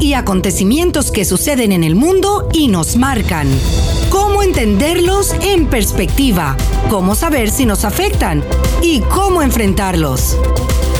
[0.00, 3.46] y acontecimientos que suceden en el mundo y nos marcan.
[4.10, 6.56] Cómo entenderlos en perspectiva,
[6.90, 8.42] cómo saber si nos afectan
[8.82, 10.36] y cómo enfrentarlos.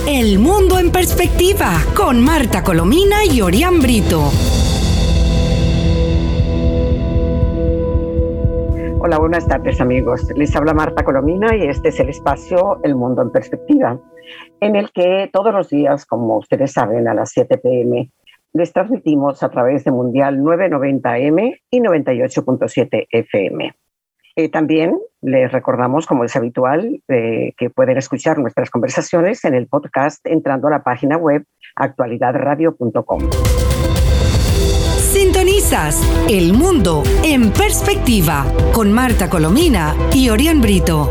[0.06, 4.30] El mundo en perspectiva con Marta Colomina y Orián Brito.
[9.00, 10.28] Hola, buenas tardes amigos.
[10.36, 13.98] Les habla Marta Colomina y este es el espacio El Mundo en Perspectiva,
[14.60, 18.08] en el que todos los días, como ustedes saben, a las 7 pm,
[18.52, 23.74] les transmitimos a través de Mundial 990M y 98.7 FM.
[24.34, 29.68] Eh, también les recordamos, como es habitual, eh, que pueden escuchar nuestras conversaciones en el
[29.68, 31.44] podcast entrando a la página web
[31.76, 33.30] actualidadradio.com.
[34.98, 41.10] Sintonizas El Mundo en Perspectiva con Marta Colomina y Orián Brito.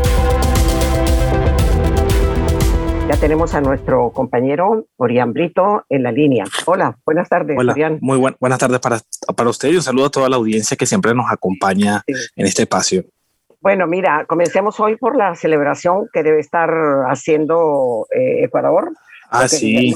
[3.12, 6.44] Ya tenemos a nuestro compañero Orián Brito en la línea.
[6.64, 9.00] Hola, buenas tardes, Hola, Muy buenas tardes para,
[9.36, 12.62] para usted y un saludo a toda la audiencia que siempre nos acompaña en este
[12.62, 13.04] espacio.
[13.60, 16.70] Bueno, mira, comencemos hoy por la celebración que debe estar
[17.06, 18.94] haciendo eh, Ecuador.
[19.28, 19.94] Ah, sí.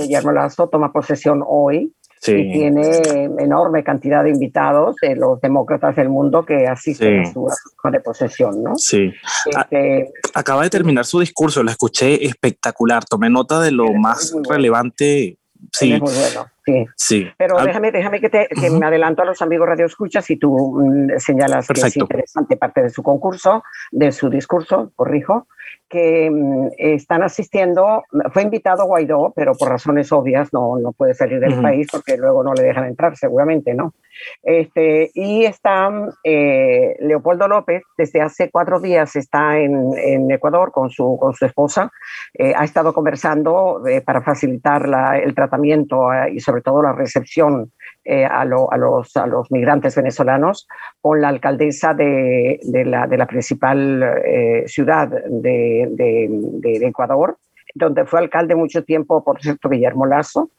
[0.00, 1.94] Guillermo Lazo toma posesión hoy
[2.26, 3.00] y tiene
[3.38, 7.48] enorme cantidad de invitados de los demócratas del mundo que asisten a su
[7.90, 8.76] de posesión, ¿no?
[8.76, 9.12] Sí.
[9.46, 13.04] Este, Acaba de terminar su discurso, lo escuché espectacular.
[13.04, 15.36] Tomé nota de lo más relevante.
[15.72, 15.90] Sí.
[16.00, 16.46] muy bueno.
[16.64, 16.86] Sí.
[16.96, 17.30] sí.
[17.36, 20.80] Pero déjame, déjame que, te, que me adelanto a los amigos Radio Escuchas y tú
[20.80, 25.46] mm, señalas que es interesante parte de su concurso, de su discurso, corrijo,
[25.88, 31.40] que mm, están asistiendo, fue invitado Guaidó, pero por razones obvias no, no puede salir
[31.40, 33.94] del país porque luego no le dejan entrar, seguramente, ¿no?
[34.42, 35.90] Este, y está
[36.22, 41.46] eh, Leopoldo López, desde hace cuatro días está en, en Ecuador con su, con su
[41.46, 41.90] esposa,
[42.34, 47.72] eh, ha estado conversando eh, para facilitar la, el tratamiento y sobre todo la recepción
[48.04, 50.66] eh, a, a, los, a, los, migrantes venezolanos
[51.00, 57.38] con la alcaldesa de, de, la, de la, principal eh, ciudad de, de, Ecuador,
[57.76, 60.50] donde fue alcalde mucho tiempo, por cierto, Guillermo Lazo.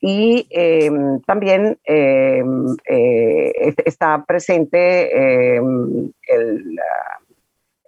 [0.00, 6.80] Y em, también em, eh, está presente em, el,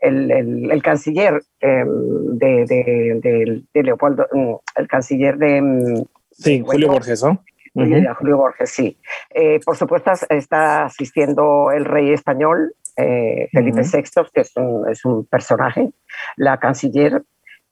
[0.00, 6.04] el, el, canciller de, Leopoldo, mm, el canciller de...
[6.30, 7.42] Sí, Julio Borges, ¿no?
[7.74, 8.98] Julio Borges, sí.
[9.30, 15.04] Eh, por supuesto, está asistiendo el rey español, eh, Felipe VI, que es un, es
[15.04, 15.90] un, personaje,
[16.36, 17.22] la canciller,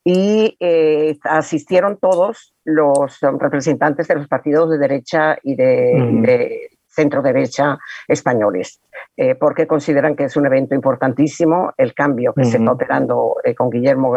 [0.03, 7.77] y eh, asistieron todos los representantes de los partidos de derecha y de, centro derecha
[8.07, 8.81] españoles,
[9.39, 14.13] porque consideran que es un evento importantísimo el cambio que se está operando con Guillermo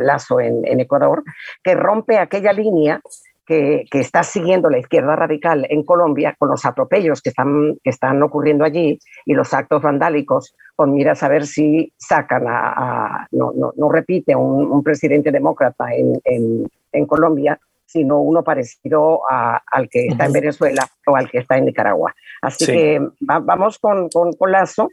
[0.00, 1.24] Lazo en, en Ecuador,
[1.62, 3.02] que rompe aquella línea
[3.46, 8.22] que, está siguiendo la izquierda radical en Colombia con los atropellos que están, que están
[8.22, 13.72] ocurriendo allí y los actos vandálicos con miras a ver si sacan a, no, no,
[13.76, 20.26] no, repite un, presidente demócrata en, en, en, Colombia, sino uno parecido al que está
[20.26, 22.14] en Venezuela o al que está en Nicaragua.
[22.40, 24.88] Así que vamos con, con, con Lazo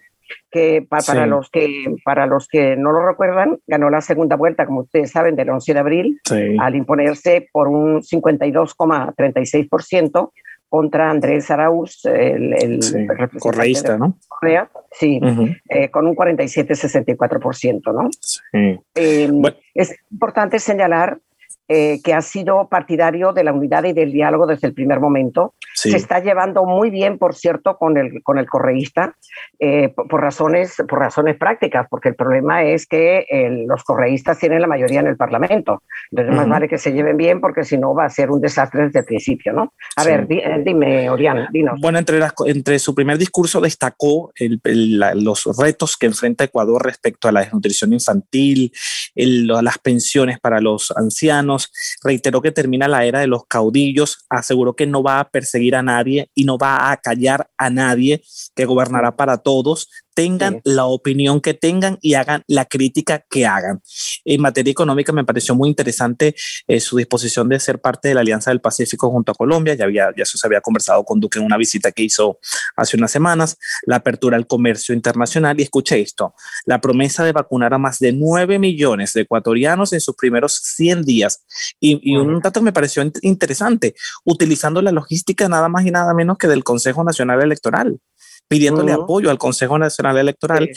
[0.52, 4.82] que para, los que para los que no lo recuerdan, ganó la segunda vuelta, como
[4.82, 6.20] ustedes saben, del 11 de abril,
[6.60, 10.32] al imponerse por un 52,36%
[10.70, 12.80] contra Andrés Arauz, el, el
[13.40, 14.18] correísta, ¿no?
[14.92, 15.20] sí,
[15.68, 18.10] eh, con un 47,64%, ¿no?
[18.22, 18.80] Sí.
[18.96, 19.32] Eh,
[19.74, 21.20] es importante señalar
[21.70, 25.54] eh, que ha sido partidario de la unidad y del diálogo desde el primer momento.
[25.74, 29.16] Se está llevando muy bien, por cierto, con el, con el correísta,
[29.60, 33.26] eh, por, razones, por razones prácticas, porque el problema es que
[33.66, 35.84] los correístas tienen la mayoría en el Parlamento.
[36.12, 38.86] Entonces, más vale que se lleven bien, porque si no va a ser un desastre
[38.86, 39.74] desde el principio, ¿no?
[39.96, 41.80] A ver, eh, dime, Orián, dinos.
[41.80, 47.42] Bueno, entre, entre su primer discurso destacó los retos que enfrenta Ecuador respecto a la
[47.42, 48.72] desnutrición infantil,
[49.16, 51.59] las pensiones para los ancianos,
[52.04, 55.84] reiteró que termina la era de los caudillos, aseguró que no va a perseguir a
[55.84, 58.22] nadie y no va a callar a nadie,
[58.56, 59.90] que gobernará para todos,
[60.20, 63.82] tengan la opinión que tengan y hagan la crítica que hagan.
[64.26, 66.36] En materia económica me pareció muy interesante
[66.68, 69.76] eh, su disposición de ser parte de la Alianza del Pacífico junto a Colombia.
[69.76, 72.38] Ya, había, ya se había conversado con Duque en una visita que hizo
[72.76, 76.34] hace unas semanas, la apertura al comercio internacional y escuché esto,
[76.66, 81.04] la promesa de vacunar a más de 9 millones de ecuatorianos en sus primeros 100
[81.04, 81.46] días.
[81.80, 83.96] Y, un dato me pareció interesante,
[84.26, 88.02] utilizando la logística nada más y nada menos que del Consejo Nacional Electoral
[88.50, 90.70] pidiéndole apoyo al Consejo Nacional Electoral,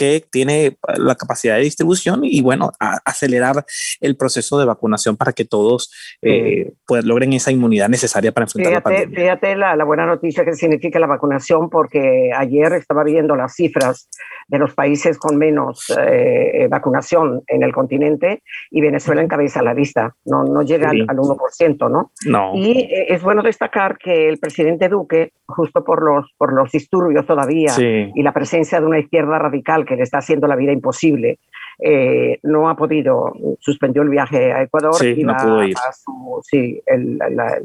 [0.00, 2.72] que tiene la capacidad de distribución y bueno,
[3.04, 3.66] acelerar
[4.00, 5.92] el proceso de vacunación para que todos
[6.22, 9.14] eh, pues, logren esa inmunidad necesaria para enfrentar la pandemia.
[9.14, 14.08] Fíjate la, la, buena noticia que significa la vacunación, porque ayer estaba viendo las cifras
[14.48, 20.16] de los países con menos eh, vacunación en el continente y Venezuela encabeza la lista,
[20.24, 22.10] no, no llega al, 1%, ¿no?
[22.24, 22.52] No.
[22.54, 27.26] Y eh, es bueno destacar que el presidente Duque, justo por los, por los disturbios
[27.26, 31.38] todavía y la presencia de una izquierda radical que le está haciendo la vida imposible,
[31.78, 35.76] eh, no ha podido, suspendió el viaje a Ecuador y no va ir.
[35.76, 37.58] a su, sí, el, la,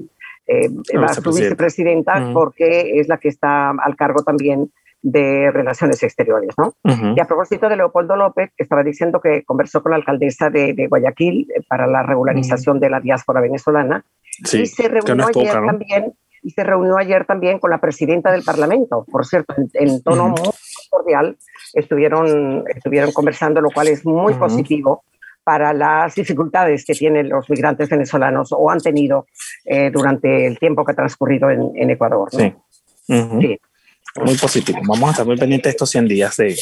[0.47, 6.01] eh, va a su vicepresidenta porque es la que está al cargo también de Relaciones
[6.01, 6.55] Exteriores.
[6.57, 6.73] ¿no?
[7.15, 11.47] Y a propósito de Leopoldo López, estaba diciendo que conversó con la alcaldesa de, Guayaquil
[11.55, 14.03] eh, para la regularización de la diáspora venezolana
[14.51, 16.13] y se reunió ayer también
[16.45, 20.49] y se reunió ayer también con la presidenta del Parlamento, por cierto, en, tono muy
[20.95, 21.37] cordial,
[21.73, 25.03] estuvieron, estuvieron conversando, lo cual es muy positivo
[25.43, 29.27] para las dificultades que tienen los migrantes venezolanos o han tenido
[29.63, 32.29] eh, durante el tiempo que ha transcurrido en, Ecuador.
[32.31, 32.53] Sí.
[34.17, 34.79] Muy positivo.
[34.87, 36.55] Vamos a estar muy pendientes de estos 100 días de,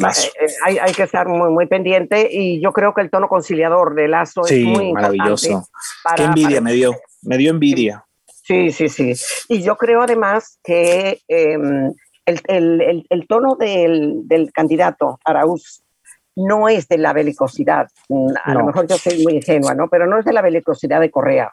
[0.00, 0.28] Lazo.
[0.28, 3.28] Eh, eh, hay, hay, que estar muy, muy pendiente y yo creo que el tono
[3.28, 5.68] conciliador de Lazo es muy maravilloso.
[6.16, 8.06] Qué envidia me dio, me dio envidia.
[8.46, 9.12] Sí, sí, sí.
[9.48, 11.92] Y yo creo además que em,
[12.26, 15.82] el, el, el, tono del, del, candidato Arauz
[16.36, 17.88] no es de la belicosidad.
[18.08, 19.88] Mm, a lo mejor yo soy muy ingenua, ¿no?
[19.88, 21.52] Pero no es de la belicosidad de Correa.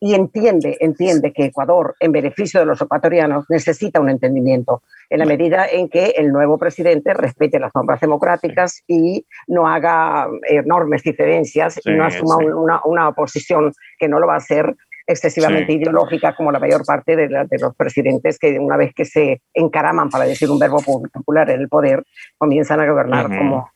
[0.00, 5.24] Y entiende, entiende que Ecuador, en beneficio de los ecuatorianos, necesita un entendimiento en la
[5.24, 11.80] medida en que el nuevo presidente respete las normas democráticas y no haga enormes diferencias
[11.84, 14.74] y no asuma una, una, oposición que no lo va a hacer
[15.06, 19.42] excesivamente ideológica como la mayor parte de, de, los presidentes que una vez que se
[19.52, 20.80] encaraman, para decir un verbo
[21.12, 22.02] popular, en el poder,
[22.38, 23.68] comienzan a gobernar como,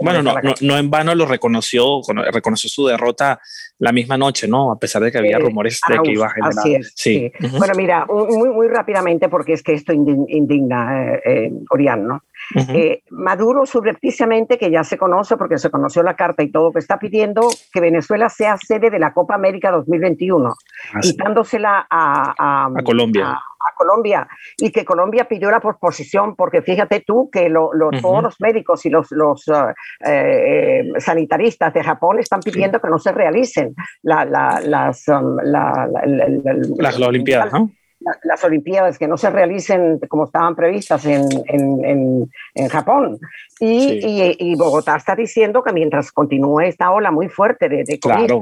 [0.00, 2.00] bueno, no, no, en vano lo reconoció,
[2.32, 3.40] reconoció su derrota
[3.78, 4.72] la misma noche, ¿no?
[4.72, 6.58] A pesar de que había rumores de que iba a generar.
[6.58, 7.32] Así es, sí.
[7.58, 12.22] Bueno, mira, muy, muy rápidamente, porque es que esto indigna, eh, eh, Orián, ¿no?
[12.54, 16.78] Eh, Maduro subrepticiamente, que ya se conoce porque se conoció la carta y todo, que
[16.78, 20.54] está pidiendo que Venezuela sea sede de la Copa América 2021,
[21.00, 23.30] quitándosela a, a, Colombia.
[23.30, 23.40] A,
[23.76, 24.28] Colombia
[24.58, 27.48] y que Colombia pidió la posposición porque fíjate tú que
[28.00, 29.72] todos los médicos y los, los uh,
[30.04, 37.52] eh, sanitaristas de Japón están pidiendo que no se realicen la, las, um, las Olimpiadas,
[37.52, 37.70] ¿no?
[38.24, 43.18] Las Olimpiadas que no se realicen como estaban previstas en, en, en, Japón.
[43.60, 48.32] Y, y, Bogotá está diciendo que mientras continúe esta ola muy fuerte de, de COVID,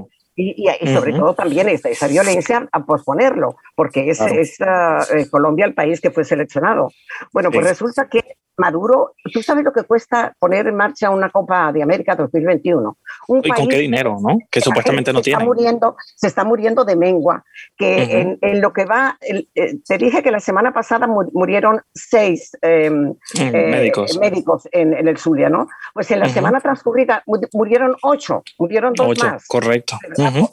[0.42, 5.66] Y, y, sobre todo también esa, esa, violencia a posponerlo, porque es, es uh, Colombia
[5.66, 6.90] el país que fue seleccionado.
[7.32, 11.72] Bueno, pues resulta que Maduro, ¿tú sabes lo que cuesta poner en marcha una Copa
[11.72, 12.98] de América 2021?
[13.42, 14.38] ¿Y con qué dinero, no?
[14.50, 15.42] Que supuestamente no tiene.
[15.42, 17.42] Muriendo, se está muriendo de mengua,
[17.76, 19.46] que en, lo que va, eh,
[19.86, 23.10] te dije que la semana pasada murieron seis mm,
[23.40, 25.66] eh, médicos, médicos en, el Zulia, ¿no?
[25.94, 29.46] Pues en la semana transcurrida murieron ocho, murieron dos más.
[29.46, 29.96] Correcto.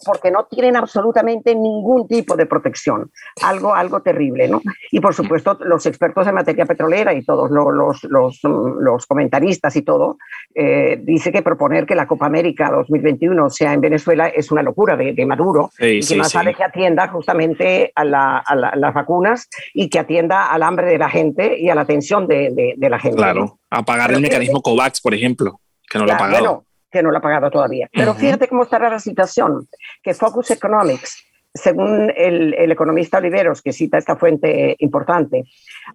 [0.05, 3.11] Porque no tienen absolutamente ningún tipo de protección.
[3.43, 4.61] Algo, algo terrible, ¿no?
[4.91, 7.67] Y por supuesto, los expertos en materia petrolera y todos los
[8.03, 10.17] los, los, comentaristas y todo,
[10.53, 14.95] eh, dice que proponer que la Copa América 2021 sea en Venezuela es una locura
[14.95, 20.47] de, Maduro y que más vale que atienda justamente a, las vacunas y que atienda
[20.47, 23.17] al hambre de la gente y a la atención de, la gente.
[23.17, 25.59] Claro, a pagar el mecanismo COVAX, por ejemplo,
[25.89, 26.66] que no lo ha pagado.
[26.91, 27.89] Que no lo ha pagado todavía.
[27.91, 29.67] Pero fíjate cómo estará la situación,
[30.01, 31.27] que Focus Economics
[31.57, 35.45] según el, economista Oliveros, que cita esta fuente importante,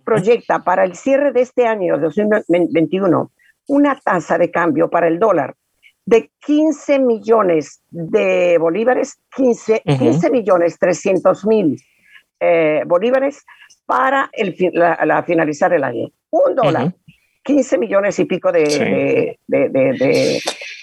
[0.04, 3.30] proyecta para el cierre de este año 2021
[3.68, 5.54] una tasa de cambio para el dólar
[6.04, 9.82] de 15 millones de bolívares, 15,
[10.32, 11.80] millones 300 mil
[12.40, 13.44] eh, bolívares
[13.86, 16.08] para el, la, finalizar el año.
[16.30, 16.92] Un dólar.
[17.44, 20.40] 15 millones y pico de, de,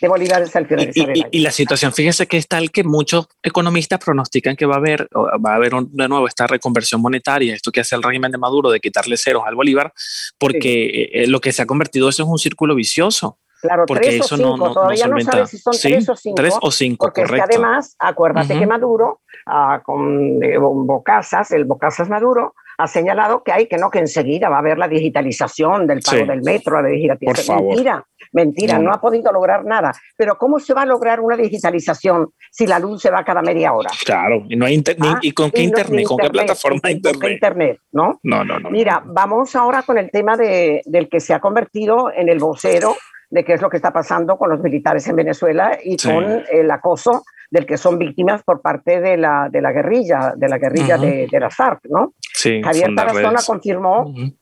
[0.08, 4.56] bolívares al finalizar y, y, la situación, fíjese que es tal que muchos economistas pronostican
[4.56, 7.96] que va a haber, va a haber de nuevo esta reconversión monetaria, esto que hace
[7.96, 9.94] el régimen de Maduro de quitarle ceros al bolívar,
[10.38, 13.40] porque eh, lo que se ha convertido eso es un círculo vicioso.
[13.62, 15.32] Claro, porque tres eso o cinco, no, no, todavía no, solventa.
[15.34, 16.36] sabes si son Sí, tres o cinco.
[16.36, 17.50] tres o cinco, porque es que correcto.
[17.60, 18.60] además, acuérdate Ujú.
[18.62, 23.90] que Maduro, ah, con eh, Bocasas, el Bocasas Maduro, ha señalado que hay que no,
[23.90, 26.26] que enseguida va a haber la digitalización del pago Sí.
[26.26, 27.66] del metro, la digitalización.
[27.68, 28.84] Mentira, mentira, No.
[28.86, 28.94] no.
[28.94, 29.92] ha podido lograr nada.
[30.16, 33.74] Pero ¿cómo se va a lograr una digitalización si la luz se va cada media
[33.74, 33.90] hora?
[34.06, 36.06] Claro, y no hay Ah, ¿Y con qué y no- internet?
[36.08, 37.32] ¿Con qué plataforma de ¿con internet?
[37.34, 38.18] internet, ¿no?
[38.24, 38.70] No, no, no.
[38.70, 42.96] Mira, vamos ahora con el tema de, del que se ha convertido en el vocero
[43.30, 46.10] de qué es lo que está pasando con los militares en Venezuela y Sí.
[46.12, 50.48] con el acoso del que son víctimas por parte de la, de la guerrilla, de
[50.50, 51.06] la guerrilla Ujú.
[51.06, 52.14] de, de la FARC, ¿no?
[52.34, 54.34] Sí, Javier las Tarazona confirmó Ujú.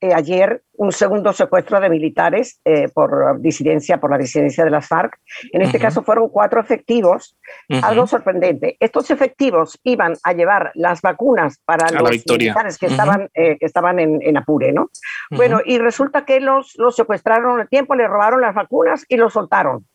[0.00, 4.88] Eh, ayer un segundo secuestro de militares eh, por disidencia, por la disidencia de las
[4.88, 5.18] FARC.
[5.52, 7.36] En este caso fueron cuatro efectivos
[7.82, 8.76] algo sorprendente.
[8.80, 13.66] Estos efectivos iban a llevar las vacunas para A los militares que estaban, eh, que
[13.66, 14.90] estaban en, en Apure, ¿no?
[15.30, 19.32] Bueno, y resulta que los, los secuestraron el tiempo, le robaron las vacunas y los
[19.32, 19.86] soltaron.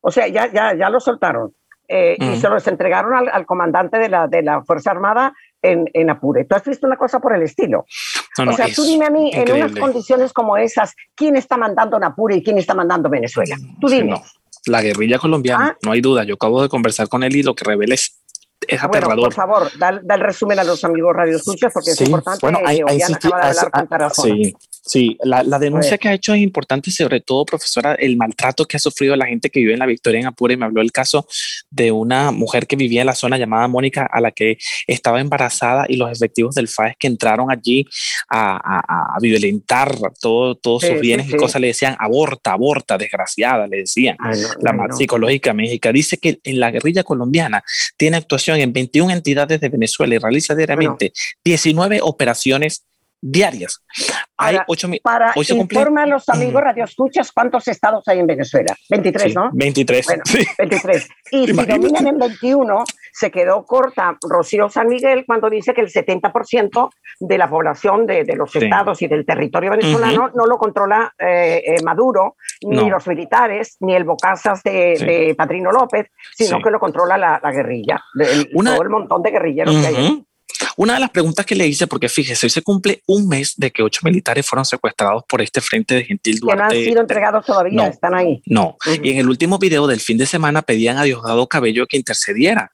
[0.00, 1.52] O sea, ya, ya, ya los soltaron.
[1.92, 5.88] Eh, Y se los entregaron al, al comandante de la, de la Fuerza Armada en,
[5.92, 6.44] en Apure.
[6.44, 7.84] ¿Tú has visto una cosa por el estilo?
[8.38, 9.80] No, no, o sea, tú dime a mí, en unas increíble.
[9.80, 13.56] condiciones como esas, ¿quién está mandando en Apure y quién está mandando en Venezuela?
[13.80, 14.10] Tú dime.
[14.10, 14.22] no.
[14.66, 15.78] La guerrilla colombiana, Ah.
[15.84, 16.22] no hay duda.
[16.24, 18.19] Yo acabo de conversar con él y lo que revela es,
[18.74, 19.24] es Bueno, aterrador.
[19.24, 22.38] por favor, da, da el resumen a los amigos Radio Escuchas porque Sí, es importante
[22.42, 22.64] bueno, sí-
[23.12, 24.34] acaba de ah, hablar con Tarazona.
[24.34, 28.64] Sí, sí, la, la denuncia que ha hecho es importante, sobre todo, profesora, el maltrato
[28.66, 30.56] que ha sufrido la gente que vive en la Victoria en Apure.
[30.56, 31.26] Me habló el caso
[31.70, 35.84] de una mujer que vivía en la zona llamada Mónica, a la que estaba embarazada
[35.88, 37.84] y los efectivos del FAES que entraron allí
[38.28, 41.32] a, a- a violentar todo, todos Sí, sus bienes sí.
[41.34, 44.96] y cosas, le decían aborta, aborta, desgraciada, le decían Ay, no, la ay, más no.
[44.96, 47.62] psicológica méxico dice que en la guerrilla colombiana
[47.96, 51.12] tiene actuación en 21 entidades de Venezuela y realiza diariamente
[51.44, 52.86] 19 operaciones
[53.20, 53.84] diarias.
[54.36, 55.00] Hay Ahora, 8 mil.
[55.02, 58.74] Para hoy se informa a los amigos Radio Escuchas cuántos estados hay en Venezuela.
[58.88, 59.50] 23, Sí, ¿no?
[59.52, 60.06] 23.
[60.06, 60.46] Bueno, sí.
[60.58, 61.08] 23.
[61.32, 65.88] Y si dominan en 21, se quedó corta Rocío San Miguel cuando dice que el
[65.92, 68.58] 70% de la población de, de los Sí.
[68.58, 73.94] estados y del territorio venezolano no lo controla eh, eh, Maduro, ni los militares, ni
[73.94, 78.72] el Bocazas de, de Padrino López, sino que lo controla la, la guerrilla, el- Una-
[78.72, 80.24] todo el montón de guerrilleros que hay.
[80.76, 83.70] Una de las preguntas que le hice, porque fíjese, hoy se cumple un mes de
[83.70, 86.84] que ocho militares fueron secuestrados por este frente de Gentil Que no han Duarte.
[86.84, 87.88] sido entregados todavía, No.
[87.88, 88.42] están ahí.
[88.46, 91.96] No, y en el último video del fin de semana pedían a Diosdado Cabello que
[91.96, 92.72] intercediera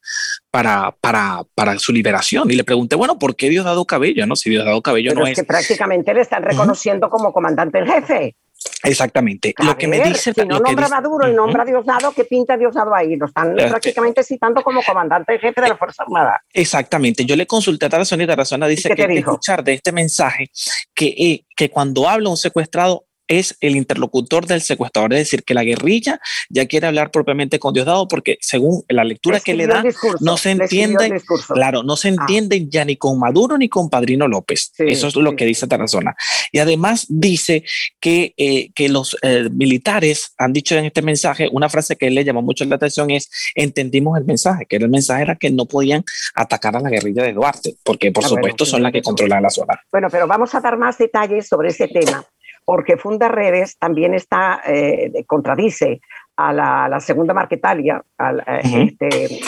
[0.51, 2.51] para, para, para su liberación.
[2.51, 4.27] Y le pregunté, bueno, ¿por qué Diosdado Cabello?
[4.27, 7.79] No, si Diosdado Cabello Pero no es es que prácticamente le están reconociendo como comandante
[7.79, 8.37] en jefe.
[8.83, 9.55] Exactamente.
[9.57, 12.25] A lo que me dice si no nombra dice- Maduro y nombra a Diosdado, ¿qué
[12.25, 13.17] pinta Diosdado ahí?
[13.17, 16.41] Lo están prácticamente citando como comandante en jefe de la Fuerza Armada.
[16.53, 17.25] Exactamente.
[17.25, 20.51] Yo le consulté a Tarazona y Tarazona dice que hay que escuchar de este mensaje
[20.95, 25.55] que, eh, que cuando habla un secuestrado es el interlocutor del secuestrador, es decir, que
[25.55, 29.83] la guerrilla ya quiere hablar propiamente con Diosdado porque según la lectura que le da,
[29.83, 32.17] discurso, no se entiende, claro, no se Ah.
[32.21, 34.73] entiende ya ni con Maduro ni con Padrino López.
[34.77, 35.37] Sí, Eso es lo sí.
[35.37, 36.15] que dice Tarazona.
[36.53, 37.65] Y además dice
[38.01, 42.25] que, eh, que los eh, militares han dicho en este mensaje, una frase que le
[42.25, 45.67] llamó mucho la atención es, entendimos el mensaje, que era el mensaje era que no
[45.67, 46.05] podían
[46.35, 49.51] atacar a la guerrilla de Duarte, porque por Ah, supuesto son las que controlan la
[49.51, 49.81] zona.
[49.91, 52.25] Bueno, pero vamos a dar más detalles sobre ese tema,
[52.67, 56.01] porque Funda Redes también está, eh, contradice
[56.37, 59.41] a la, a la segunda Marquetalia, al, eh, este,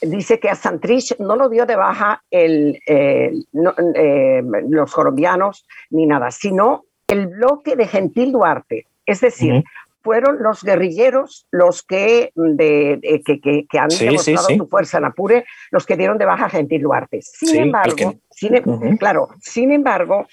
[0.00, 5.64] dice que a Santrich no lo dio de baja el, eh, no, eh, los colombianos
[5.90, 9.62] ni nada, sino el bloque de Gentil Duarte, es decir,
[10.02, 14.56] fueron los guerrilleros los que, de, de- que, que- que han Sí, demostrado sí.
[14.58, 17.20] su fuerza en Apure, los que dieron de baja a Gentil Duarte.
[17.22, 20.26] Sin embargo, que- sin em- claro, sin embargo,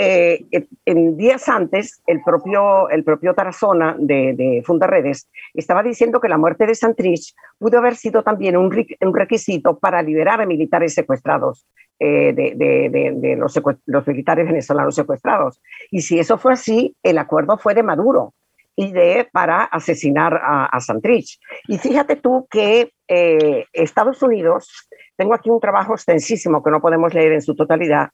[0.00, 6.20] eh, en- en días antes, el propio, el propio Tarazona de, de Fundaredes estaba diciendo
[6.20, 8.70] que la muerte de Santrich pudo haber sido también un,
[9.14, 11.66] requisito para liberar a militares secuestrados,
[11.98, 15.60] eh, de, los, militares venezolanos secuestrados.
[15.90, 18.34] Y si eso fue así, el acuerdo fue de Maduro
[18.76, 21.38] y de para asesinar a, a Santrich.
[21.68, 27.12] Y fíjate tú que eh, Estados Unidos, tengo aquí un trabajo extensísimo que no podemos
[27.12, 28.10] leer en su totalidad,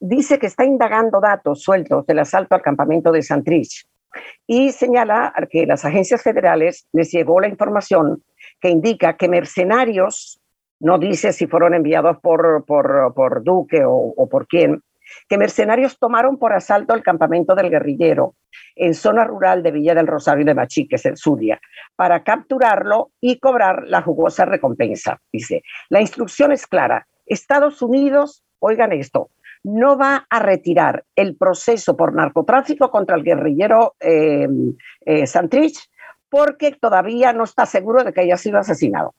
[0.00, 3.86] dice que está indagando datos sueltos del asalto al campamento de Santrich
[4.46, 8.24] y señala que las agencias federales les llegó la información
[8.60, 10.40] que indica que mercenarios,
[10.80, 14.82] no dice si fueron enviados por, por, por Duque o, por quién,
[15.28, 18.34] que mercenarios tomaron por asalto el campamento del guerrillero
[18.76, 21.60] en zona rural de Villa del Rosario de Machiques, en Zulia,
[21.96, 25.20] para capturarlo y cobrar la jugosa recompensa.
[25.32, 27.06] Dice, la instrucción es clara.
[27.26, 29.30] Estados Unidos, oigan esto,
[29.62, 34.48] no va a retirar el proceso por narcotráfico contra el guerrillero eh,
[35.04, 35.78] eh, Santrich
[36.28, 39.14] porque todavía no está seguro de que haya sido asesinado.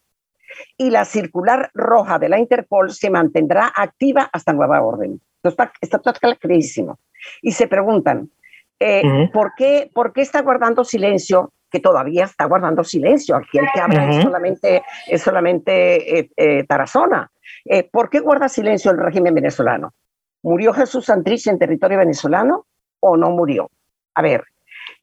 [0.78, 5.22] Y la circular roja de la Interpol se mantendrá activa hasta nueva orden.
[5.44, 7.00] Esto está, está clarísimo.
[7.42, 8.30] Y se preguntan,
[8.80, 13.36] eh, ¿por, qué, ¿por qué está guardando silencio que todavía está guardando silencio.
[13.38, 17.32] Aquí el que habla es solamente, es solamente eh, eh, Tarazona.
[17.66, 19.94] Eh, ¿Por qué guarda silencio el régimen venezolano?
[20.44, 22.66] ¿Murió Jesús Santrich en territorio venezolano
[23.00, 23.70] o no murió?
[24.16, 24.44] A ver,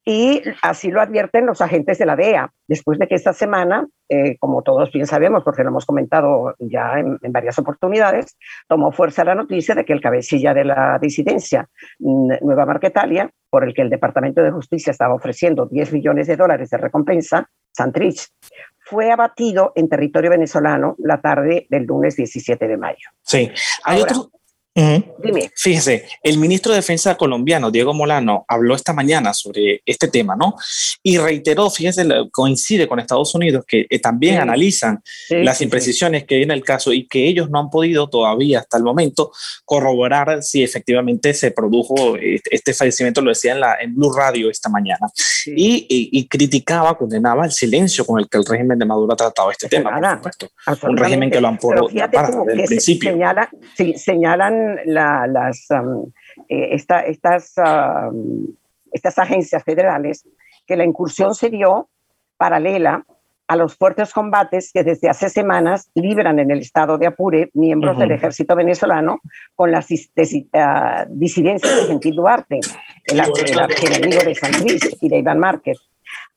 [0.04, 4.38] y así lo advierten los agentes de la DEA, después de que esta semana, eh,
[4.38, 9.35] como todos bien sabemos, porque lo hemos comentado ya en, varias oportunidades, tomó fuerza la
[9.35, 11.68] noticia de que el cabecilla de la disidencia,
[11.99, 16.71] Nueva Marquetalia, por el que el Departamento de Justicia estaba ofreciendo 10 millones de dólares
[16.71, 18.28] de recompensa, Santrich,
[18.78, 23.11] fue abatido en territorio venezolano la tarde del lunes 17 de mayo.
[23.23, 23.50] Sí,
[23.85, 24.30] hay otro,
[25.54, 30.54] Fíjese, el ministro de Defensa colombiano, Diego Molano, habló esta mañana sobre este tema, ¿no?
[31.02, 36.42] Y reiteró, fíjese, coincide con Estados Unidos, que eh, también analizan las imprecisiones que hay
[36.42, 39.32] en el caso y que ellos no han podido todavía hasta el momento
[39.64, 44.68] corroborar si efectivamente se produjo este, fallecimiento, lo decía en, la, en Blue Radio esta
[44.68, 45.08] mañana.
[45.47, 49.68] Y, criticaba, condenaba el silencio con el que el régimen de Maduro ha tratado este
[49.68, 50.50] tema, por supuesto.
[50.87, 53.16] Un régimen que lo han por desde el principio.
[53.97, 55.70] señalan las,
[56.48, 57.54] eh, estas,
[58.92, 60.26] estas agencias federales
[60.66, 61.88] que la incursión se dio
[62.37, 63.04] paralela
[63.48, 67.98] a los fuertes combates que desde hace semanas libran en el estado de Apure miembros
[67.98, 69.20] del ejército venezolano
[69.56, 69.96] con las uh,
[71.08, 72.60] disidencias de Gentil Duarte,
[73.06, 75.78] el, el, enemigo de San Luis y de Iván Márquez.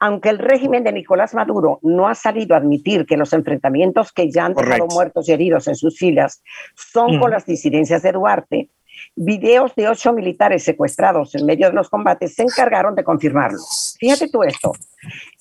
[0.04, 4.32] Aunque el régimen de Nicolás Maduro no ha salido a admitir que los enfrentamientos que
[4.32, 6.42] ya han dejado muertos y heridos en sus filas
[6.76, 8.70] son con las disidencias de Duarte,
[9.16, 13.60] videos de ocho militares secuestrados en medio de los combates se encargaron de confirmarlo.
[14.00, 14.74] Fíjate tú esto.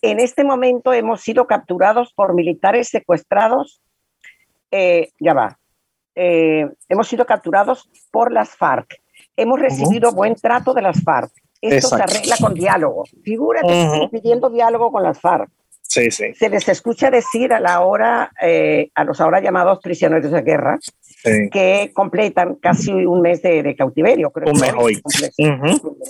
[0.03, 3.81] En este momento hemos sido capturados por militares secuestrados.
[4.71, 5.59] Eh, ya va.
[6.15, 9.01] Eh, hemos sido capturados por las FARC.
[9.37, 11.33] Hemos recibido buen trato de las FARC.
[11.61, 13.05] Esto se arregla con diálogo.
[13.23, 15.51] Figúrate, pidiendo diálogo con las FARC.
[15.91, 16.33] Sí, sí.
[16.35, 20.79] Se les escucha decir a la hora, eh, a los ahora llamados prisioneros de guerra,
[21.51, 24.31] que completan casi un mes de, cautiverio.
[24.31, 25.03] Creo un mes hoy.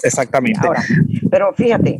[0.02, 0.68] Exactamente.
[1.30, 1.98] pero fíjate,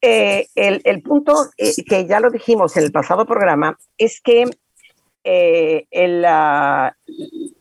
[0.00, 4.46] eh, el, punto eh, que ya lo dijimos en el pasado programa es que
[5.92, 6.96] la,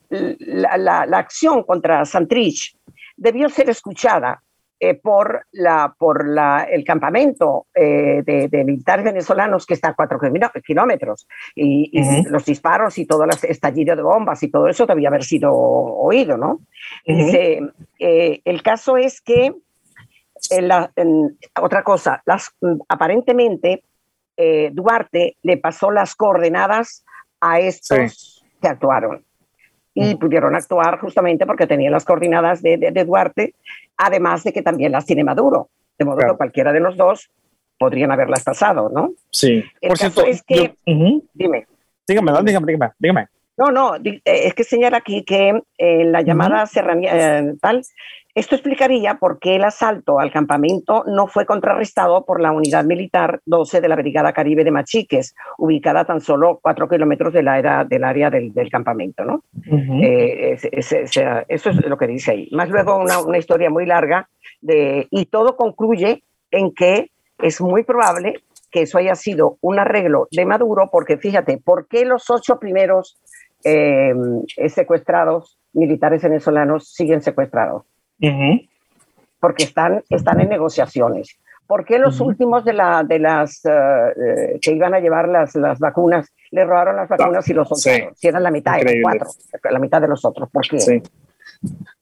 [0.10, 2.76] la, la, acción contra Santrich
[3.16, 4.42] debió ser escuchada
[4.84, 10.20] eh, por, la, por la, el campamento eh, de, militares venezolanos que está a cuatro
[10.66, 11.92] kilómetros y,
[12.28, 16.36] los disparos y todo el estallido de bombas y todo eso debía haber sido oído,
[16.36, 16.62] ¿no?
[17.06, 17.62] Eh,
[18.44, 19.54] el caso es que,
[21.62, 22.50] otra cosa, las,
[22.90, 23.84] aparentemente
[24.72, 27.06] Duarte le pasó las coordenadas
[27.40, 29.24] a estos que actuaron
[29.94, 33.56] y pudieron actuar justamente porque tenían las coordenadas de, de, Duarte,
[33.98, 35.70] además de que también las tiene Maduro.
[35.98, 37.30] De modo que cualquiera de los dos
[37.78, 39.12] podrían haberlas pasado, ¿no?
[39.30, 39.64] Sí.
[39.82, 41.68] Por cierto, es que, dime.
[42.08, 43.28] Dígame, dígame, dígame, dígame.
[43.62, 47.84] No, no, eh, es que señala aquí que en eh, la llamada serranía eh, tal
[48.34, 53.42] esto explicaría por qué el asalto al campamento no fue contrarrestado por la unidad militar
[53.46, 58.06] 12 de la Brigada Caribe de Machiques, ubicada tan solo cuatro kilómetros del área, del,
[58.06, 59.26] área del, campamento.
[59.26, 59.44] ¿no?
[60.02, 62.50] Eh, eso es lo que dice ahí.
[62.54, 64.30] Más luego una, una historia muy larga
[64.62, 68.36] de, y todo concluye en que es muy probable
[68.72, 73.20] que eso haya sido un arreglo de Maduro, porque fíjate, ¿por qué los ocho primeros
[73.64, 74.14] eh,
[74.70, 77.84] secuestrados militares venezolanos siguen secuestrados?
[79.42, 81.36] porque están, están en negociaciones.
[81.66, 85.56] ¿Por qué los últimos de, la, de las eh, eh, que iban a llevar las,
[85.56, 88.14] las vacunas le robaron las vacunas y los soltaron?
[88.16, 89.28] Si eran la mitad, eran cuatro,
[89.70, 90.50] la mitad de los otros.
[90.52, 91.02] ¿Por qué?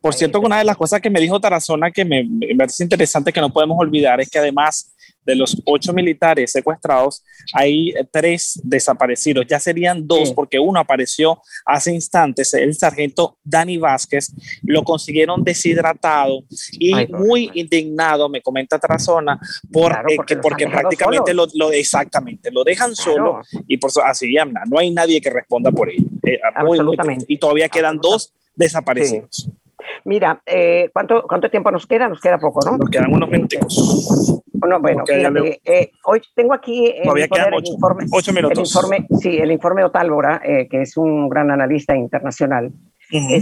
[0.01, 3.31] Por cierto, una de las cosas que me dijo Tarazona que me, me parece interesante
[3.31, 9.45] que no podemos olvidar es que además de los ocho militares secuestrados, hay tres desaparecidos.
[9.47, 16.43] Ya serían dos, porque uno apareció hace instantes, el sargento Dani Vázquez, lo consiguieron deshidratado
[16.71, 19.39] y muy indignado, me comenta Trazona,
[19.71, 24.61] por, eh, porque, porque prácticamente lo, lo, exactamente, lo dejan solo y por así llama,
[24.69, 26.05] no hay nadie que responda por ello.
[26.23, 26.39] Eh,
[27.27, 29.49] y todavía quedan dos desaparecidos.
[30.05, 32.07] Mira, eh, ¿cuánto, ¿cuánto tiempo nos queda?
[32.07, 32.77] Nos queda poco, ¿no?
[32.77, 34.41] Nos quedan unos minutos.
[34.59, 37.07] Bueno, bueno, eh, hoy tengo aquí el,
[37.65, 38.57] informe, ocho minutos.
[38.57, 42.71] El informe, sí, el informe Otálvora, eh, que es un gran analista internacional,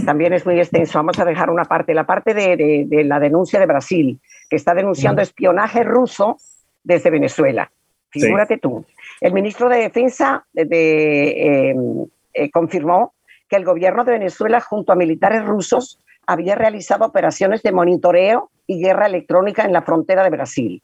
[0.04, 0.98] también es muy extenso.
[0.98, 5.20] Vamos a dejar una parte, la parte de, la denuncia de Brasil, que está denunciando
[5.20, 6.36] espionaje ruso
[6.82, 7.70] desde Venezuela.
[8.10, 8.86] Figúrate tú.
[9.20, 13.14] El ministro de Defensa de, em, eh, confirmó
[13.48, 18.80] que el gobierno de Venezuela, junto a militares rusos, había realizado operaciones de monitoreo y
[18.80, 20.82] guerra electrónica en la frontera de Brasil.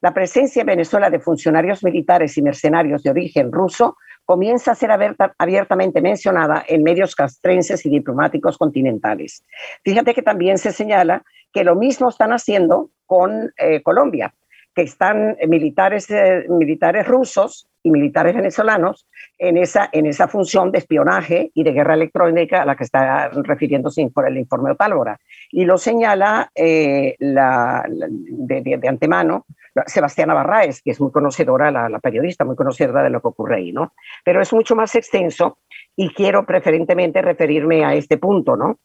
[0.00, 4.90] La presencia en Venezuela de funcionarios militares y mercenarios de origen ruso comienza a ser
[5.38, 9.44] abiertamente mencionada en medios castrenses y diplomáticos continentales.
[9.82, 14.34] Fíjate que también se señala que lo mismo están haciendo con eh, Colombia
[14.78, 20.78] que están militares, eh, militares rusos y militares venezolanos en esa, en esa función de
[20.78, 25.18] espionaje y de guerra electrónica a la que está refiriéndose por el informe Otálvora.
[25.50, 29.46] Y lo señala eh, la, de, antemano
[29.86, 33.72] Sebastiana Barraes, que es muy conocedora, la, periodista, muy conocedora de lo que ocurre ahí,
[33.72, 33.92] ¿no?
[34.24, 35.58] Pero es mucho más extenso
[35.96, 38.78] y quiero preferentemente referirme a este punto, ¿no?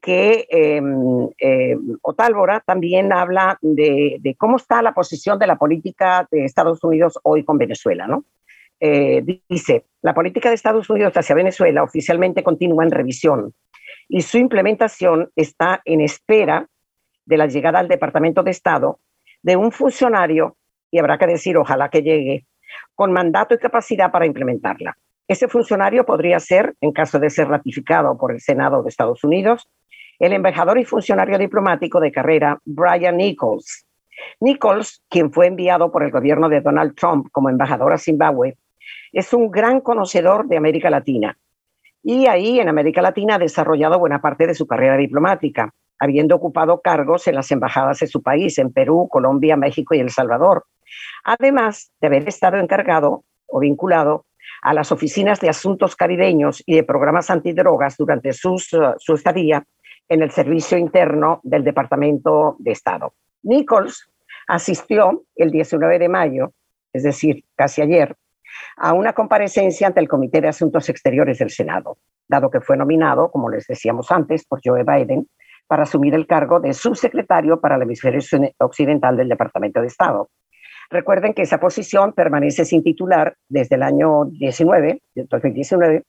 [0.00, 6.44] que em, eh, Otálvora también habla de, cómo está la posición de la política de
[6.44, 8.24] Estados Unidos hoy con Venezuela, ¿no?
[8.78, 13.52] Eh, dice, la política de Estados Unidos hacia Venezuela oficialmente continúa en revisión
[14.08, 16.66] y su implementación está en espera
[17.26, 18.98] de la llegada al Departamento de Estado
[19.42, 20.56] de un funcionario,
[20.90, 22.46] y habrá que decir, ojalá que llegue,
[22.94, 24.96] con mandato y capacidad para implementarla.
[25.26, 29.68] Ese funcionario podría ser, en caso de ser ratificado por el Senado de Estados Unidos,
[30.18, 33.86] el embajador y funcionario diplomático de carrera Brian Nichols.
[34.40, 38.58] Nichols, quien fue enviado por el gobierno de Donald Trump como embajador a Zimbabue,
[39.12, 41.38] es un gran conocedor de América Latina.
[42.02, 46.80] Y ahí en América Latina ha desarrollado buena parte de su carrera diplomática, habiendo ocupado
[46.80, 50.64] cargos en las embajadas de su país, en Perú, Colombia, México y El Salvador.
[51.22, 54.24] Además de haber estado encargado o vinculado
[54.62, 58.56] a las oficinas de asuntos caribeños y de programas antidrogas durante su
[59.14, 59.64] estadía
[60.08, 63.14] en el servicio interno del Departamento de Estado.
[63.42, 64.10] Nichols
[64.48, 66.52] asistió el 19 de mayo,
[66.92, 68.16] es decir, casi ayer,
[68.76, 73.30] a una comparecencia ante el Comité de Asuntos Exteriores del Senado, dado que fue nominado,
[73.30, 75.28] como les decíamos antes, por Joe Biden
[75.70, 78.20] para asumir el cargo de subsecretario para el hemisferio
[78.58, 80.28] occidental del Departamento de Estado.
[80.90, 86.02] Recuerden que esa posición permanece sin titular desde el año 19, 2019,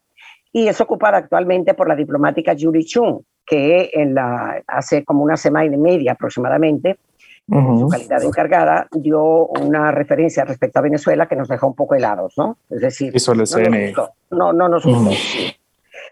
[0.52, 5.38] y es ocupada actualmente por la diplomática Julie Chung, que en la, hace como una
[5.38, 6.98] semana y media aproximadamente,
[7.48, 11.76] en su calidad de encargada, dio una referencia respecto a Venezuela que nos dejó un
[11.76, 12.58] poco helados, ¿no?
[12.68, 15.12] Es decir, no, nos gustó, no, no, nos gustó.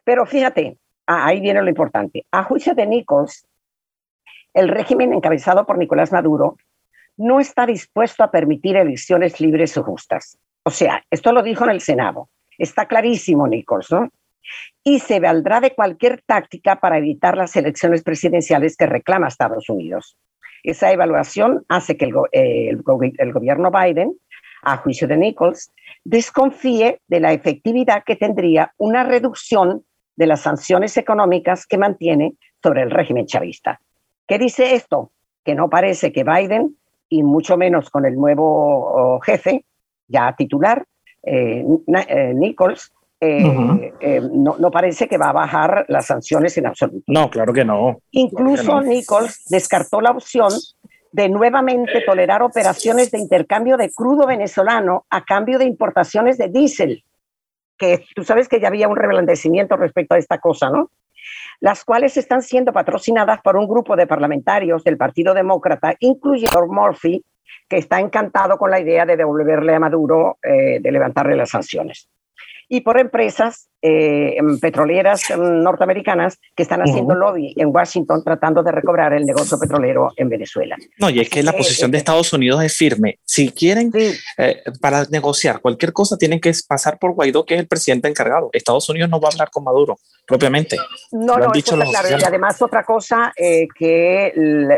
[0.03, 0.77] Pero fíjate,
[1.09, 2.25] ahí viene lo importante.
[2.31, 3.45] A juicio de Nichols,
[4.53, 6.57] el régimen encabezado por Nicolás Maduro
[7.17, 10.37] no está dispuesto a permitir elecciones libres o justas.
[10.63, 12.29] O sea, esto lo dijo en el Senado.
[12.57, 14.09] Está clarísimo, Nichols, ¿no?
[14.83, 20.17] y se valdrá de cualquier táctica para evitar las elecciones presidenciales que reclama Estados Unidos.
[20.63, 24.13] Esa evaluación hace que el, gobierno Biden,
[24.61, 25.71] a juicio de Nichols,
[26.03, 29.85] desconfíe de la efectividad que tendría una reducción
[30.19, 33.79] de las sanciones económicas que mantiene sobre el régimen chavista.
[34.27, 35.11] ¿Qué dice esto?
[35.45, 36.75] Que no parece que Biden,
[37.07, 39.63] y mucho menos con el nuevo jefe,
[40.09, 40.85] ya titular,
[41.23, 41.63] eh,
[42.09, 47.05] eh, Nichols, eh, eh, no, parece que va a bajar las sanciones en absoluto.
[47.07, 48.01] No, claro que no.
[48.11, 50.51] Incluso Nichols descartó la opción
[51.13, 57.05] de nuevamente tolerar operaciones de intercambio de crudo venezolano a cambio de importaciones de diésel,
[57.79, 60.91] que tú sabes que ya había un reblandecimiento respecto a esta cosa, ¿no?
[61.59, 67.23] Las cuales están siendo patrocinadas por un grupo de parlamentarios del Partido Demócrata, incluyendo Murphy,
[67.67, 72.09] que está encantado con la idea de devolverle a Maduro, eh, de levantarle las sanciones
[72.69, 79.13] y por empresas eh, petroleras norteamericanas que están haciendo lobby en Washington tratando de recobrar
[79.13, 80.77] el negocio petrolero en Venezuela.
[80.99, 83.19] No, y es que la posición de Estados Unidos es firme.
[83.23, 83.91] Si quieren,
[84.37, 88.49] eh, para negociar cualquier cosa, tienen que pasar por Guaidó, que es el presidente encargado.
[88.53, 90.77] Estados Unidos no va a hablar con Maduro propiamente.
[91.11, 92.09] No, no, dicho claro.
[92.09, 94.31] Y además otra cosa eh, que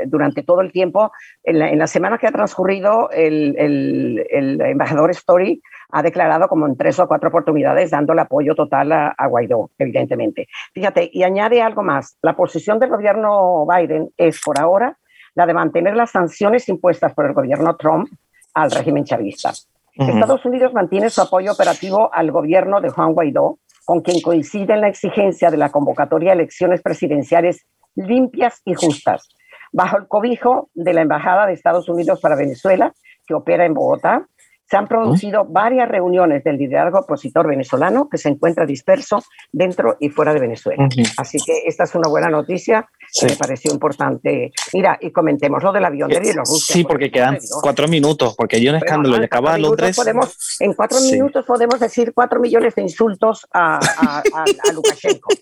[0.07, 1.11] durante todo el tiempo,
[1.43, 6.47] en la, en la, semana que ha transcurrido, el, el, el embajador Story ha declarado
[6.47, 10.47] como en tres o cuatro oportunidades dándole apoyo total a, Guaidó, evidentemente.
[10.73, 12.17] Fíjate, y añade algo más.
[12.21, 14.97] La posición del gobierno Biden es por ahora
[15.35, 18.09] la de mantener las sanciones impuestas por el gobierno Trump
[18.53, 19.51] al régimen chavista.
[19.93, 24.81] Estados Unidos mantiene su apoyo operativo al gobierno de Juan Guaidó, con quien coincide en
[24.81, 29.29] la exigencia de la convocatoria a elecciones presidenciales limpias y justas,
[29.71, 32.93] bajo el cobijo de la Embajada de Estados Unidos para Venezuela,
[33.27, 34.27] que opera en Bogotá,
[34.71, 40.07] se han producido varias reuniones del liderazgo opositor venezolano que se encuentra disperso dentro y
[40.07, 40.87] fuera de Venezuela.
[41.17, 42.87] Así que esta es una buena noticia
[43.21, 44.51] me pareció importante.
[44.73, 46.73] Mira, y comentemos lo del avión de Bielorrusia.
[46.73, 49.95] Sí, porque quedan cuatro minutos, porque hay un escándalo de acaba Londres.
[49.95, 55.33] Podemos, en cuatro minutos podemos decir cuatro millones de insultos a, a, Lukashenko.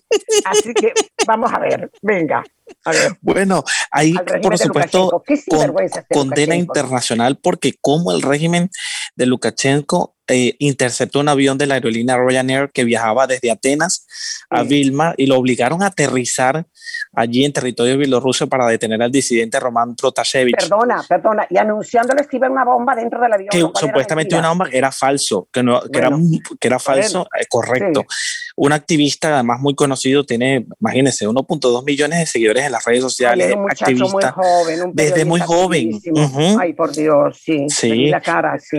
[0.44, 0.92] Así que
[1.26, 2.42] vamos a ver, venga.
[3.20, 5.22] Bueno, hay por supuesto
[6.08, 8.70] condena internacional porque como el régimen
[9.20, 14.06] de Lukashenko eh, interceptó un avión de la aerolínea Ryanair que viajaba desde Atenas
[14.48, 16.64] a Vilma y lo obligaron a aterrizar
[17.12, 20.56] allí en territorio bielorruso para detener al disidente Román Protasevich.
[20.56, 23.48] Perdona, perdona, y anunciándole que iba una bomba dentro del avión.
[23.50, 26.10] Que supuestamente una bomba era falso, que, no, que, era,
[26.60, 28.06] que era falso, eh, correcto.
[28.56, 33.52] Un activista, además muy conocido, tiene, imagínense, 1.2 millones de seguidores en las redes sociales.
[33.56, 34.32] un activista.
[34.36, 36.00] Muy joven, desde muy joven.
[36.60, 37.66] Ay, por Dios, sí.
[37.68, 38.06] Sí.
[38.06, 38.78] La cara, sí.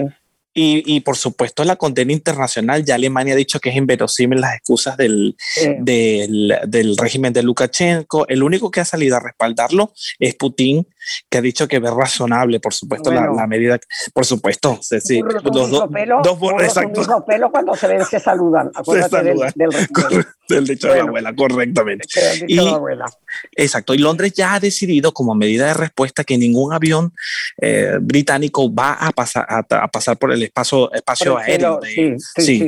[0.53, 4.97] Y, por supuesto la condena internacional, ya Alemania ha dicho que es inverosímil las excusas
[4.97, 5.37] del,
[5.79, 8.27] del, régimen de Lukashenko.
[8.27, 10.85] El único que ha salido a respaldarlo es Putin,
[11.29, 13.79] que ha dicho que es razonable, por supuesto, la, medida,
[14.13, 14.79] por supuesto.
[14.81, 15.89] Sí, los dos, dos
[17.25, 18.71] pelo cuando se ven se saludan.
[18.73, 19.21] Acuérdate
[20.51, 22.05] Del, dicho de la abuela, correctamente.
[22.45, 22.59] Y,
[23.55, 23.93] Exacto.
[23.93, 27.13] Y Londres ya ha decidido, como medida de respuesta, que ningún avión
[27.61, 31.79] eh, británico va a pasar, a pasar por el espacio, espacio aéreo.
[32.35, 32.67] sí,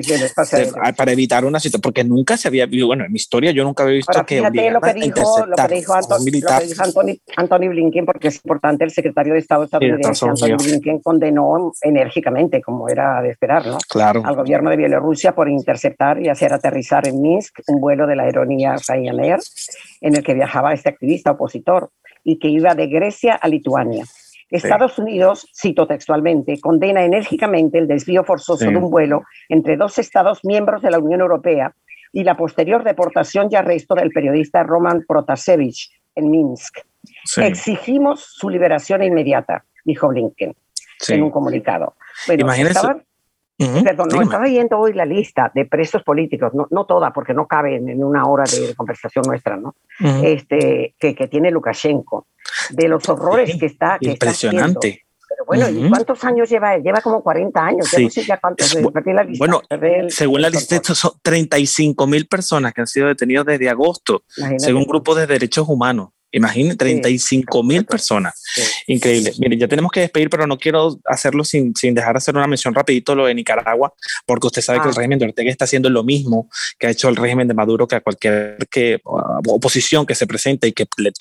[0.95, 3.83] para evitar una situación, porque nunca se había visto, bueno, en mi historia yo nunca
[3.83, 8.83] había visto que, lo que, dijo, lo que dijo, Anthony, Anthony, Blinken, porque es importante,
[8.83, 13.77] el secretario de Estado estadounidense, Anthony Blinken, condenó enérgicamente, como era de esperar, ¿no?
[13.89, 14.21] Claro.
[14.25, 18.23] al gobierno de Bielorrusia por interceptar y hacer aterrizar en Minsk un vuelo de la
[18.23, 19.39] aerolínea Ryanair
[20.01, 21.89] en el que viajaba este activista opositor
[22.23, 24.05] y que iba de Grecia a Lituania.
[24.49, 30.41] Estados Unidos, cito textualmente, condena enérgicamente el desvío forzoso de un vuelo entre dos estados
[30.43, 31.73] miembros de la Unión Europea
[32.11, 36.81] y la posterior deportación y arresto del periodista Roman Protasevich en Minsk.
[37.37, 40.55] Exigimos su liberación inmediata, dijo Blinken
[41.09, 41.95] en un comunicado.
[42.27, 42.79] Imagínese.
[43.57, 47.47] Perdón, no, estaba leyendo hoy la lista de presos políticos, no, no toda, porque no
[47.47, 49.75] cabe en, una hora de conversación nuestra, ¿no?
[50.23, 52.27] este, que, que, tiene Lukashenko
[52.71, 53.97] de los horrores que está.
[53.99, 55.05] Que Impresionante.
[55.29, 56.83] Pero bueno, ¿y cuántos años lleva él?
[56.83, 57.87] Lleva como 40 años.
[57.87, 58.09] Sí.
[58.09, 58.75] ya cuántos,
[59.37, 59.61] bueno,
[60.09, 64.23] según la lista, estos son 35 mil personas que han sido detenidos desde agosto,
[64.57, 66.09] según un grupo de derechos humanos.
[66.33, 68.43] Imaginen, 35 mil personas.
[68.87, 69.33] Increíble.
[69.37, 72.47] Miren, ya tenemos que despedir, pero no quiero hacerlo sin, sin dejar de hacer una
[72.47, 73.93] mención rapidito lo de Nicaragua,
[74.25, 74.97] porque usted sabe que el ah.
[74.97, 77.97] régimen de Ortega está haciendo lo mismo que ha hecho el régimen de Maduro, que
[77.97, 81.11] a cualquier que, uh, oposición que se presente y que le,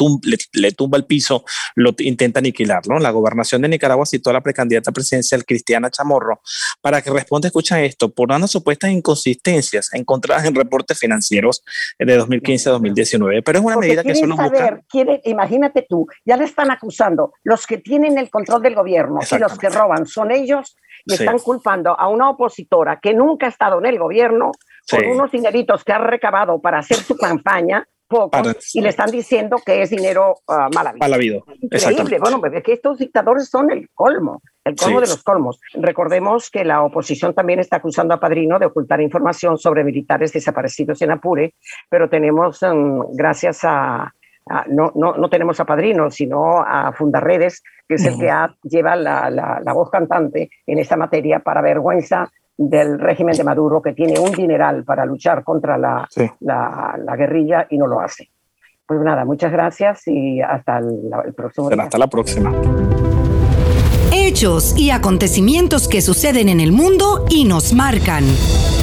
[0.55, 1.45] le, tumba el piso,
[1.75, 2.81] lo intenta aniquilar.
[2.89, 2.99] ¿no?
[2.99, 6.41] La gobernación de Nicaragua citó a la precandidata presidencial Cristiana Chamorro
[6.81, 11.63] para que responda, escucha esto, por unas supuestas inconsistencias encontradas en reportes financieros
[11.99, 13.43] de 2015 a 2019.
[13.43, 14.81] Pero es una medida que solo busca
[15.25, 19.59] imagínate tú, ya le están acusando, los que tienen el control del gobierno y los
[19.59, 23.87] que roban son ellos, y están culpando a una opositora que nunca ha estado en
[23.87, 24.53] el gobierno
[24.91, 28.39] por unos dineritos que ha recabado para hacer su campaña, poco,
[28.75, 30.99] y le están diciendo que es dinero uh, mal habido.
[30.99, 31.45] Mal habido.
[31.63, 32.19] Increíble.
[32.19, 35.59] Bueno, es que estos dictadores son el colmo, el colmo de los colmos.
[35.73, 41.01] Recordemos que la oposición también está acusando a Padrino de ocultar información sobre militares desaparecidos
[41.01, 41.55] en Apure,
[41.89, 44.13] pero tenemos, um, gracias a
[44.69, 48.31] no, no, no, tenemos a Padrino, sino a Fundarredes, que es el que
[48.65, 53.93] lleva la, la, voz cantante en esta materia para vergüenza del régimen de Maduro, que
[53.93, 56.09] tiene un dineral para luchar contra la,
[56.41, 58.31] la, guerrilla y no lo hace.
[58.87, 61.85] Pues nada, muchas gracias y hasta el, próximo día.
[61.85, 62.53] Hasta la próxima.
[64.13, 68.25] Hechos y acontecimientos que suceden en el mundo y nos marcan.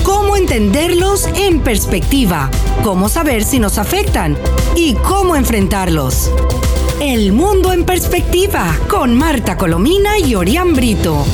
[0.04, 2.50] ¿Cómo entenderlos en perspectiva?
[2.84, 4.36] ¿Cómo saber si nos afectan?
[4.76, 6.32] ¿Y cómo enfrentarlos?
[7.02, 11.26] El mundo en perspectiva con Marta Colomina y Orián Brito.